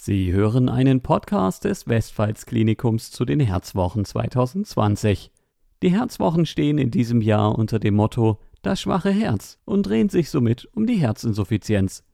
Sie 0.00 0.32
hören 0.32 0.68
einen 0.68 1.00
Podcast 1.00 1.64
des 1.64 1.88
Westpfalz-Klinikums 1.88 3.10
zu 3.10 3.24
den 3.24 3.40
Herzwochen 3.40 4.04
2020. 4.04 5.32
Die 5.82 5.90
Herzwochen 5.90 6.46
stehen 6.46 6.78
in 6.78 6.92
diesem 6.92 7.20
Jahr 7.20 7.58
unter 7.58 7.80
dem 7.80 7.94
Motto 7.96 8.38
Das 8.62 8.80
schwache 8.80 9.10
Herz 9.10 9.58
und 9.64 9.86
drehen 9.86 10.08
sich 10.08 10.30
somit 10.30 10.68
um 10.72 10.86
die 10.86 10.98
Herzinsuffizienz. 10.98 12.04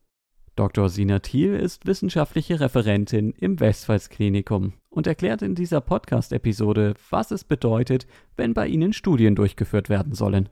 Dr. 0.57 0.89
Sina 0.89 1.19
Thiel 1.19 1.57
ist 1.57 1.85
wissenschaftliche 1.85 2.59
Referentin 2.59 3.33
im 3.33 3.61
Westpfalz-Klinikum 3.61 4.73
und 4.89 5.07
erklärt 5.07 5.43
in 5.43 5.55
dieser 5.55 5.82
Podcast-Episode, 5.82 6.95
was 7.11 7.32
es 7.32 7.45
bedeutet, 7.45 8.07
wenn 8.35 8.55
bei 8.55 8.66
Ihnen 8.66 8.95
Studien 8.95 9.35
durchgeführt 9.35 9.91
werden 9.91 10.14
sollen. 10.14 10.48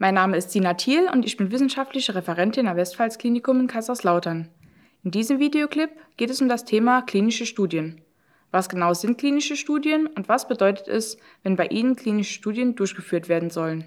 Mein 0.00 0.14
Name 0.14 0.36
ist 0.36 0.52
Sina 0.52 0.74
Thiel 0.74 1.08
und 1.12 1.24
ich 1.26 1.36
bin 1.36 1.50
wissenschaftliche 1.50 2.14
Referentin 2.14 2.68
am 2.68 2.76
Westpfalz-Klinikum 2.76 3.58
in 3.58 3.66
Kaiserslautern. 3.66 4.48
In 5.02 5.10
diesem 5.10 5.40
Videoclip 5.40 5.90
geht 6.16 6.30
es 6.30 6.40
um 6.40 6.48
das 6.48 6.64
Thema 6.64 7.02
klinische 7.02 7.46
Studien. 7.46 8.00
Was 8.52 8.68
genau 8.68 8.94
sind 8.94 9.18
klinische 9.18 9.56
Studien 9.56 10.06
und 10.06 10.28
was 10.28 10.46
bedeutet 10.46 10.86
es, 10.86 11.18
wenn 11.42 11.56
bei 11.56 11.66
ihnen 11.66 11.96
klinische 11.96 12.34
Studien 12.34 12.76
durchgeführt 12.76 13.28
werden 13.28 13.50
sollen? 13.50 13.86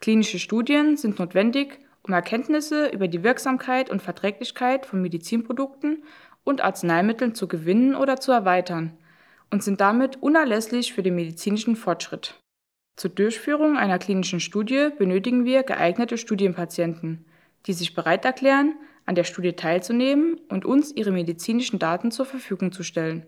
Klinische 0.00 0.40
Studien 0.40 0.96
sind 0.96 1.20
notwendig, 1.20 1.78
um 2.02 2.12
Erkenntnisse 2.12 2.88
über 2.88 3.06
die 3.06 3.22
Wirksamkeit 3.22 3.90
und 3.90 4.02
Verträglichkeit 4.02 4.86
von 4.86 5.00
Medizinprodukten 5.02 6.02
und 6.42 6.64
Arzneimitteln 6.64 7.36
zu 7.36 7.46
gewinnen 7.46 7.94
oder 7.94 8.18
zu 8.18 8.32
erweitern 8.32 8.98
und 9.52 9.62
sind 9.62 9.80
damit 9.80 10.20
unerlässlich 10.20 10.92
für 10.92 11.04
den 11.04 11.14
medizinischen 11.14 11.76
Fortschritt. 11.76 12.40
Zur 12.96 13.10
Durchführung 13.10 13.76
einer 13.76 13.98
klinischen 13.98 14.40
Studie 14.40 14.88
benötigen 14.96 15.44
wir 15.44 15.62
geeignete 15.64 16.16
Studienpatienten, 16.16 17.26
die 17.66 17.74
sich 17.74 17.94
bereit 17.94 18.24
erklären, 18.24 18.74
an 19.04 19.14
der 19.14 19.24
Studie 19.24 19.52
teilzunehmen 19.52 20.40
und 20.48 20.64
uns 20.64 20.92
ihre 20.96 21.12
medizinischen 21.12 21.78
Daten 21.78 22.10
zur 22.10 22.24
Verfügung 22.24 22.72
zu 22.72 22.82
stellen. 22.82 23.26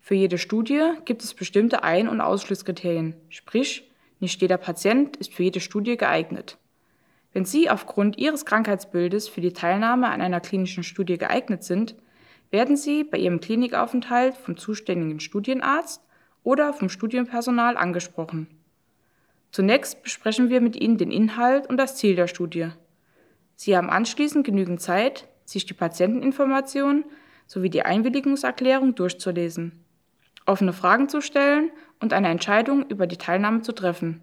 Für 0.00 0.14
jede 0.14 0.38
Studie 0.38 0.80
gibt 1.04 1.22
es 1.22 1.34
bestimmte 1.34 1.82
Ein- 1.82 2.08
und 2.08 2.22
Ausschlusskriterien, 2.22 3.14
sprich, 3.28 3.90
nicht 4.20 4.40
jeder 4.40 4.56
Patient 4.56 5.18
ist 5.18 5.34
für 5.34 5.42
jede 5.42 5.60
Studie 5.60 5.98
geeignet. 5.98 6.56
Wenn 7.34 7.44
Sie 7.44 7.68
aufgrund 7.68 8.16
Ihres 8.16 8.46
Krankheitsbildes 8.46 9.28
für 9.28 9.42
die 9.42 9.52
Teilnahme 9.52 10.08
an 10.08 10.22
einer 10.22 10.40
klinischen 10.40 10.82
Studie 10.82 11.18
geeignet 11.18 11.62
sind, 11.62 11.94
werden 12.50 12.78
Sie 12.78 13.04
bei 13.04 13.18
Ihrem 13.18 13.40
Klinikaufenthalt 13.40 14.34
vom 14.38 14.56
zuständigen 14.56 15.20
Studienarzt 15.20 16.00
oder 16.42 16.72
vom 16.72 16.88
Studienpersonal 16.88 17.76
angesprochen. 17.76 18.57
Zunächst 19.50 20.02
besprechen 20.02 20.50
wir 20.50 20.60
mit 20.60 20.76
Ihnen 20.76 20.98
den 20.98 21.10
Inhalt 21.10 21.68
und 21.68 21.76
das 21.76 21.96
Ziel 21.96 22.16
der 22.16 22.26
Studie. 22.26 22.68
Sie 23.56 23.76
haben 23.76 23.90
anschließend 23.90 24.46
genügend 24.46 24.80
Zeit, 24.80 25.28
sich 25.44 25.66
die 25.66 25.74
Patienteninformationen 25.74 27.04
sowie 27.46 27.70
die 27.70 27.82
Einwilligungserklärung 27.82 28.94
durchzulesen, 28.94 29.84
offene 30.46 30.72
Fragen 30.72 31.08
zu 31.08 31.20
stellen 31.20 31.70
und 31.98 32.12
eine 32.12 32.28
Entscheidung 32.28 32.86
über 32.88 33.06
die 33.06 33.16
Teilnahme 33.16 33.62
zu 33.62 33.72
treffen. 33.72 34.22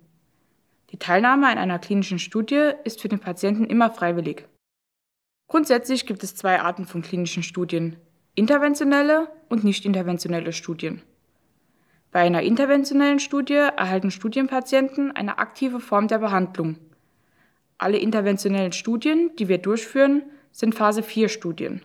Die 0.92 1.00
Teilnahme 1.00 1.48
an 1.48 1.58
einer 1.58 1.80
klinischen 1.80 2.20
Studie 2.20 2.72
ist 2.84 3.02
für 3.02 3.10
den 3.10 3.20
Patienten 3.20 3.66
immer 3.66 3.90
freiwillig. 3.90 4.48
Grundsätzlich 5.48 6.06
gibt 6.06 6.24
es 6.24 6.36
zwei 6.36 6.62
Arten 6.62 6.86
von 6.86 7.02
klinischen 7.02 7.44
Studien, 7.44 7.98
interventionelle 8.36 9.28
und 9.50 9.64
nicht 9.64 9.86
interventionelle 9.86 10.54
Studien. 10.54 11.02
Bei 12.16 12.22
einer 12.22 12.44
interventionellen 12.44 13.20
Studie 13.20 13.56
erhalten 13.56 14.10
Studienpatienten 14.10 15.14
eine 15.14 15.38
aktive 15.38 15.82
Form 15.82 16.08
der 16.08 16.20
Behandlung. 16.20 16.78
Alle 17.78 17.98
interventionellen 17.98 18.72
Studien, 18.72 19.32
die 19.38 19.50
wir 19.50 19.58
durchführen, 19.58 20.24
sind 20.50 20.76
Phase 20.76 21.04
4 21.04 21.28
Studien. 21.28 21.82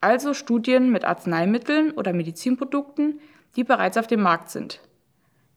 Also 0.00 0.32
Studien 0.32 0.90
mit 0.90 1.04
Arzneimitteln 1.04 1.90
oder 1.90 2.14
Medizinprodukten, 2.14 3.20
die 3.54 3.62
bereits 3.62 3.98
auf 3.98 4.06
dem 4.06 4.22
Markt 4.22 4.48
sind. 4.48 4.80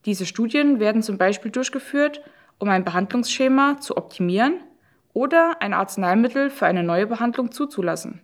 Diese 0.03 0.25
Studien 0.25 0.81
werden 0.81 1.01
zum 1.01 1.17
Beispiel 1.17 1.51
durchgeführt, 1.51 2.22
um 2.59 2.67
ein 2.67 2.83
Behandlungsschema 2.83 3.79
zu 3.79 3.95
optimieren 3.95 4.56
oder 5.13 5.61
ein 5.61 5.73
Arzneimittel 5.73 6.50
für 6.50 6.66
eine 6.66 6.83
neue 6.83 7.07
Behandlung 7.07 7.53
zuzulassen. 7.53 8.19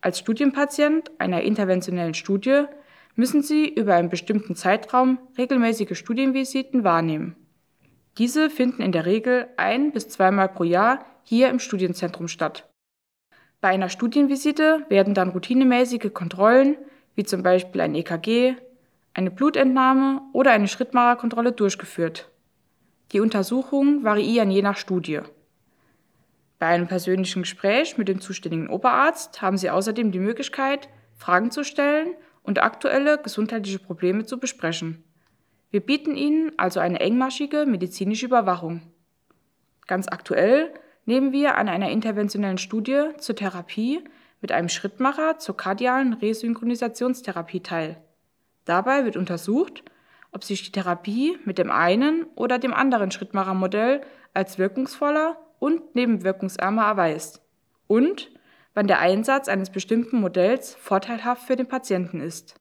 Als 0.00 0.18
Studienpatient 0.18 1.10
einer 1.18 1.42
interventionellen 1.42 2.14
Studie 2.14 2.64
müssen 3.16 3.42
sie 3.42 3.68
über 3.68 3.94
einen 3.94 4.08
bestimmten 4.08 4.56
Zeitraum 4.56 5.18
regelmäßige 5.38 5.96
Studienvisiten 5.96 6.84
wahrnehmen. 6.84 7.36
Diese 8.18 8.50
finden 8.50 8.82
in 8.82 8.92
der 8.92 9.06
Regel 9.06 9.48
ein 9.56 9.92
bis 9.92 10.08
zweimal 10.08 10.48
pro 10.48 10.64
Jahr 10.64 11.04
hier 11.22 11.48
im 11.48 11.58
Studienzentrum 11.58 12.28
statt. 12.28 12.68
Bei 13.60 13.70
einer 13.70 13.88
Studienvisite 13.88 14.84
werden 14.88 15.14
dann 15.14 15.30
routinemäßige 15.30 16.12
Kontrollen, 16.12 16.76
wie 17.14 17.24
zum 17.24 17.42
Beispiel 17.42 17.80
ein 17.80 17.94
EKG, 17.94 18.56
eine 19.14 19.30
Blutentnahme 19.30 20.20
oder 20.32 20.50
eine 20.50 20.68
Schrittmacherkontrolle 20.68 21.52
durchgeführt. 21.52 22.30
Die 23.12 23.20
Untersuchungen 23.20 24.04
variieren 24.04 24.50
je 24.50 24.62
nach 24.62 24.76
Studie. 24.76 25.20
Bei 26.58 26.66
einem 26.66 26.88
persönlichen 26.88 27.42
Gespräch 27.42 27.96
mit 27.96 28.08
dem 28.08 28.20
zuständigen 28.20 28.68
Oberarzt 28.68 29.40
haben 29.40 29.56
Sie 29.56 29.70
außerdem 29.70 30.12
die 30.12 30.18
Möglichkeit, 30.18 30.88
Fragen 31.16 31.50
zu 31.50 31.64
stellen 31.64 32.14
und 32.44 32.62
aktuelle 32.62 33.18
gesundheitliche 33.18 33.80
Probleme 33.80 34.24
zu 34.24 34.38
besprechen. 34.38 35.02
Wir 35.70 35.80
bieten 35.80 36.14
Ihnen 36.14 36.52
also 36.56 36.78
eine 36.78 37.00
engmaschige 37.00 37.66
medizinische 37.66 38.26
Überwachung. 38.26 38.82
Ganz 39.88 40.06
aktuell 40.06 40.72
nehmen 41.04 41.32
wir 41.32 41.56
an 41.56 41.68
einer 41.68 41.90
interventionellen 41.90 42.58
Studie 42.58 43.08
zur 43.18 43.34
Therapie 43.34 44.04
mit 44.40 44.52
einem 44.52 44.68
Schrittmacher 44.68 45.38
zur 45.38 45.56
kardialen 45.56 46.12
Resynchronisationstherapie 46.12 47.60
teil. 47.60 47.96
Dabei 48.66 49.04
wird 49.04 49.16
untersucht, 49.16 49.82
ob 50.32 50.44
sich 50.44 50.62
die 50.62 50.72
Therapie 50.72 51.38
mit 51.44 51.58
dem 51.58 51.70
einen 51.70 52.24
oder 52.34 52.58
dem 52.58 52.74
anderen 52.74 53.10
Schrittmachermodell 53.10 54.02
als 54.32 54.58
wirkungsvoller 54.58 55.38
und 55.58 55.94
nebenwirkungsärmer 55.94 56.84
erweist 56.84 57.40
und 57.86 58.30
wann 58.74 58.86
der 58.86 58.98
Einsatz 58.98 59.48
eines 59.48 59.70
bestimmten 59.70 60.20
Modells 60.20 60.74
vorteilhaft 60.74 61.46
für 61.46 61.56
den 61.56 61.68
Patienten 61.68 62.20
ist. 62.20 62.56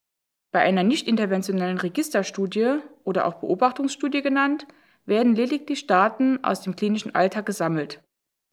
Bei 0.51 0.61
einer 0.61 0.83
nicht 0.83 1.07
interventionellen 1.07 1.79
Registerstudie 1.79 2.77
oder 3.03 3.25
auch 3.25 3.35
Beobachtungsstudie 3.35 4.21
genannt, 4.21 4.67
werden 5.05 5.35
lediglich 5.35 5.87
Daten 5.87 6.43
aus 6.43 6.61
dem 6.61 6.75
klinischen 6.75 7.13
Alltag 7.15 7.45
gesammelt, 7.45 8.01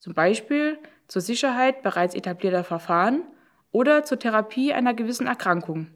zum 0.01 0.15
Beispiel 0.15 0.79
zur 1.07 1.23
Sicherheit 1.23 1.83
bereits 1.83 2.15
etablierter 2.15 2.65
Verfahren 2.65 3.23
oder 3.71 4.05
zur 4.05 4.19
Therapie 4.19 4.73
einer 4.73 4.95
gewissen 4.95 5.27
Erkrankung. 5.27 5.89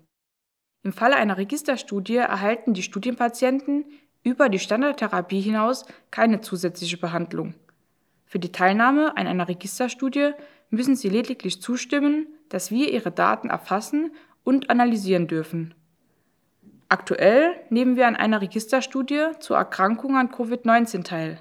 Im 0.83 0.93
Falle 0.93 1.17
einer 1.17 1.39
Registerstudie 1.39 2.17
erhalten 2.17 2.75
die 2.75 2.83
Studienpatienten 2.83 3.87
über 4.23 4.49
die 4.49 4.59
Standardtherapie 4.59 5.41
hinaus 5.41 5.87
keine 6.11 6.41
zusätzliche 6.41 6.99
Behandlung. 6.99 7.55
Für 8.27 8.39
die 8.39 8.53
Teilnahme 8.53 9.17
an 9.17 9.27
einer 9.27 9.49
Registerstudie 9.49 10.33
müssen 10.71 10.97
Sie 10.97 11.09
lediglich 11.09 11.61
zustimmen, 11.61 12.27
dass 12.49 12.71
wir 12.71 12.93
Ihre 12.93 13.11
Daten 13.11 13.51
erfassen 13.51 14.13
und 14.45 14.71
analysieren 14.71 15.27
dürfen. 15.27 15.75
Aktuell 16.89 17.53
nehmen 17.71 17.97
wir 17.97 18.07
an 18.07 18.17
einer 18.17 18.41
Registerstudie 18.41 19.31
zur 19.41 19.57
Erkrankung 19.57 20.17
an 20.17 20.31
Covid-19 20.31 21.03
teil. 21.03 21.41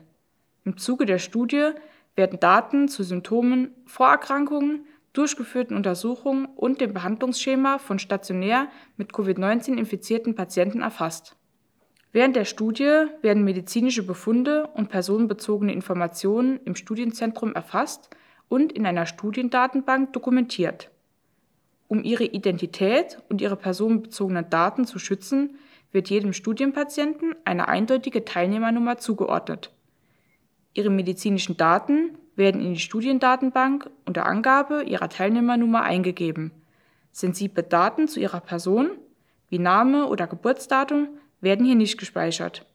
Im 0.64 0.78
Zuge 0.78 1.06
der 1.06 1.20
Studie 1.20 1.72
werden 2.16 2.40
Daten 2.40 2.88
zu 2.88 3.04
Symptomen, 3.04 3.72
Vorerkrankungen, 3.86 4.86
durchgeführten 5.12 5.76
Untersuchungen 5.76 6.46
und 6.46 6.82
dem 6.82 6.94
Behandlungsschema 6.94 7.78
von 7.78 8.00
stationär 8.00 8.68
mit 8.98 9.12
Covid-19 9.12 9.78
infizierten 9.78 10.34
Patienten 10.34 10.82
erfasst. 10.82 11.36
Während 12.12 12.36
der 12.36 12.46
Studie 12.46 13.06
werden 13.22 13.44
medizinische 13.44 14.04
Befunde 14.04 14.68
und 14.68 14.90
personenbezogene 14.90 15.74
Informationen 15.74 16.60
im 16.64 16.76
Studienzentrum 16.76 17.54
erfasst 17.54 18.10
und 18.54 18.72
in 18.72 18.86
einer 18.86 19.08
Studiendatenbank 19.08 20.14
dokumentiert. 20.14 20.92
Um 21.88 22.04
ihre 22.04 22.26
Identität 22.26 23.18
und 23.28 23.42
ihre 23.42 23.56
personenbezogenen 23.56 24.48
Daten 24.52 24.86
zu 24.86 25.00
schützen, 25.00 25.58
wird 25.92 26.12
jedem 26.12 26.34
Studienpatienten 26.34 27.34
eine 27.46 27.68
eindeutige 27.68 28.26
Teilnehmernummer 28.26 29.00
zugeordnet. 29.00 29.72
Ihre 30.76 30.92
medizinischen 30.92 31.58
Daten 31.58 32.16
werden 32.36 32.62
in 32.62 32.76
die 32.76 32.80
Studiendatenbank 32.80 33.90
unter 34.06 34.28
Angabe 34.28 34.84
ihrer 34.84 35.10
Teilnehmernummer 35.10 35.82
eingegeben. 35.82 36.52
Sensible 37.12 37.64
Daten 37.64 38.08
zu 38.08 38.20
ihrer 38.20 38.40
Person, 38.40 38.92
wie 39.50 39.58
Name 39.58 40.06
oder 40.06 40.28
Geburtsdatum, 40.28 41.08
werden 41.42 41.66
hier 41.66 41.76
nicht 41.76 41.98
gespeichert. 41.98 42.68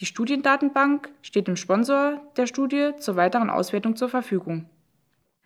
Die 0.00 0.06
Studiendatenbank 0.06 1.08
steht 1.22 1.46
dem 1.46 1.54
Sponsor 1.54 2.20
der 2.36 2.48
Studie 2.48 2.94
zur 2.98 3.14
weiteren 3.14 3.48
Auswertung 3.48 3.94
zur 3.94 4.08
Verfügung. 4.08 4.68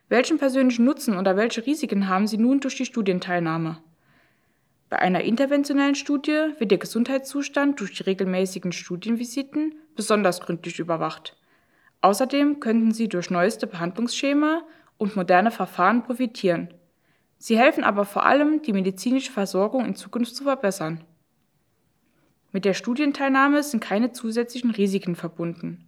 Welchen 0.09 0.39
persönlichen 0.39 0.87
Nutzen 0.87 1.19
oder 1.19 1.37
welche 1.37 1.67
Risiken 1.67 2.09
haben 2.09 2.27
Sie 2.27 2.39
nun 2.39 2.61
durch 2.61 2.77
die 2.77 2.87
Studienteilnahme? 2.87 3.83
Bei 4.89 4.99
einer 5.01 5.23
interventionellen 5.23 5.95
Studie 5.95 6.55
wird 6.59 6.71
der 6.71 6.79
Gesundheitszustand 6.79 7.79
durch 7.79 7.93
die 7.93 8.05
regelmäßigen 8.05 8.73
Studienvisiten 8.73 9.75
besonders 9.95 10.41
gründlich 10.41 10.79
überwacht. 10.79 11.37
Außerdem 12.01 12.59
könnten 12.61 12.93
sie 12.93 13.09
durch 13.09 13.29
neueste 13.29 13.67
Behandlungsschema 13.67 14.63
und 14.97 15.15
moderne 15.15 15.51
Verfahren 15.51 16.03
profitieren. 16.05 16.73
Sie 17.37 17.59
helfen 17.59 17.85
aber 17.85 18.07
vor 18.07 18.25
allem, 18.25 18.63
die 18.63 18.73
medizinische 18.73 19.31
Versorgung 19.31 19.85
in 19.85 19.95
Zukunft 19.95 20.35
zu 20.35 20.45
verbessern. 20.45 21.05
Mit 22.53 22.65
der 22.65 22.73
Studienteilnahme 22.73 23.63
sind 23.63 23.81
keine 23.81 24.13
zusätzlichen 24.13 24.71
Risiken 24.71 25.17
verbunden. 25.17 25.85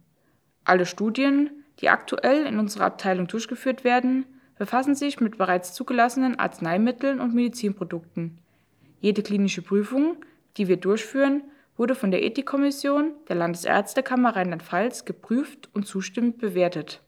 Alle 0.63 0.85
Studien, 0.85 1.49
die 1.79 1.89
aktuell 1.89 2.45
in 2.45 2.59
unserer 2.59 2.85
Abteilung 2.85 3.27
durchgeführt 3.27 3.83
werden, 3.83 4.25
befassen 4.57 4.93
sich 4.93 5.19
mit 5.19 5.37
bereits 5.37 5.73
zugelassenen 5.73 6.37
Arzneimitteln 6.37 7.19
und 7.19 7.33
Medizinprodukten. 7.33 8.37
Jede 8.99 9.23
klinische 9.23 9.63
Prüfung, 9.63 10.17
die 10.57 10.67
wir 10.67 10.77
durchführen, 10.77 11.43
wurde 11.77 11.95
von 11.95 12.11
der 12.11 12.23
Ethikkommission 12.23 13.13
der 13.27 13.37
Landesärztekammer 13.37 14.35
Rheinland-Pfalz 14.35 15.05
geprüft 15.05 15.69
und 15.73 15.87
zustimmend 15.87 16.37
bewertet. 16.37 17.01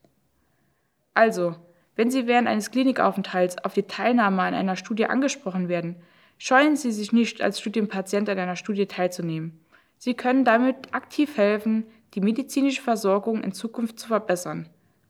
Also, 1.13 1.55
wenn 1.95 2.09
Sie 2.09 2.25
während 2.25 2.47
eines 2.47 2.71
Klinikaufenthalts 2.71 3.63
auf 3.63 3.73
die 3.73 3.83
Teilnahme 3.83 4.41
an 4.41 4.55
einer 4.55 4.75
Studie 4.75 5.05
angesprochen 5.05 5.69
werden, 5.69 5.97
scheuen 6.39 6.75
Sie 6.75 6.91
sich 6.91 7.11
nicht, 7.11 7.41
als 7.41 7.59
Studienpatient 7.59 8.29
an 8.29 8.39
einer 8.39 8.55
Studie 8.55 8.87
teilzunehmen. 8.87 9.59
Sie 9.97 10.15
können 10.15 10.43
damit 10.43 10.93
aktiv 10.93 11.37
helfen, 11.37 11.85
die 12.13 12.21
medizinische 12.21 12.81
Versorgung 12.81 13.43
in 13.43 13.53
Zukunft 13.53 13.99
zu 13.99 14.07
verbessern. 14.07 14.69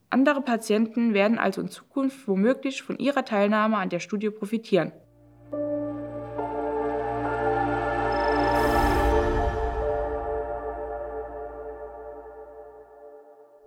Andere 0.10 0.42
Patienten 0.42 1.14
werden 1.14 1.40
also 1.40 1.62
in 1.62 1.70
Zukunft 1.70 2.28
womöglich 2.28 2.84
von 2.84 2.98
ihrer 3.00 3.26
Teilnahme 3.26 3.78
an 3.78 3.90
der 3.90 4.00
Studie 4.00 4.30
profitieren. 4.30 4.92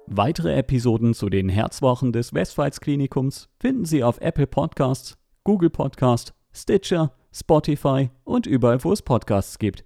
Weitere 0.09 0.55
Episoden 0.55 1.15
zu 1.15 1.29
den 1.29 1.49
Herzwochen 1.49 2.13
des 2.13 2.33
Westpfalz 2.33 2.81
Klinikums 2.81 3.49
finden 3.59 3.85
Sie 3.85 4.03
auf 4.03 4.21
Apple 4.21 4.47
Podcasts, 4.47 5.19
Google 5.45 5.69
Podcasts, 5.69 6.33
Stitcher, 6.55 7.13
Spotify 7.35 8.09
und 8.25 8.47
überall, 8.47 8.83
wo 8.83 8.93
es 8.93 9.03
Podcasts 9.03 9.59
gibt. 9.59 9.85